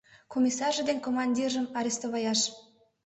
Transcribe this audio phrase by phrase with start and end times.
[0.33, 2.41] Комиссарже ден командиржым арестоваяш.